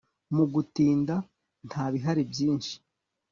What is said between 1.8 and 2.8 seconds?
bihari byinshi